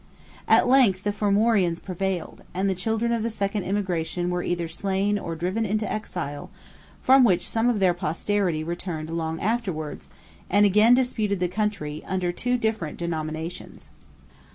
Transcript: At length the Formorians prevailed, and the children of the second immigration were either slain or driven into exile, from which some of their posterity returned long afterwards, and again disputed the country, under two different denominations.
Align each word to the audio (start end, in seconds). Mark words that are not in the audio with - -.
At 0.47 0.67
length 0.67 1.03
the 1.03 1.11
Formorians 1.11 1.79
prevailed, 1.79 2.41
and 2.55 2.67
the 2.67 2.73
children 2.73 3.11
of 3.11 3.21
the 3.21 3.29
second 3.29 3.65
immigration 3.65 4.31
were 4.31 4.41
either 4.41 4.67
slain 4.67 5.19
or 5.19 5.35
driven 5.35 5.63
into 5.63 5.87
exile, 5.87 6.49
from 7.03 7.23
which 7.23 7.47
some 7.47 7.69
of 7.69 7.79
their 7.79 7.93
posterity 7.93 8.63
returned 8.63 9.11
long 9.11 9.39
afterwards, 9.39 10.09
and 10.49 10.65
again 10.65 10.95
disputed 10.95 11.39
the 11.39 11.47
country, 11.47 12.01
under 12.07 12.31
two 12.31 12.57
different 12.57 12.97
denominations. 12.97 13.91